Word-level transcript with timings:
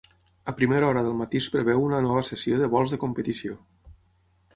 A 0.51 0.51
primera 0.59 0.87
hora 0.93 1.03
del 1.07 1.17
matí 1.19 1.41
es 1.43 1.49
preveu 1.55 1.81
una 1.89 1.99
nova 2.05 2.23
sessió 2.31 2.57
de 2.63 2.71
vols 2.77 2.95
de 2.95 2.99
competició. 3.05 3.59